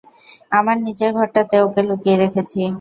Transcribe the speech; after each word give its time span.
আমার 0.51 0.77
নিচের 0.85 1.11
ঘরটাতে 1.17 1.55
ওকে 1.65 1.81
লুকিয়ে 1.87 2.15
রেখেছি। 2.17 2.61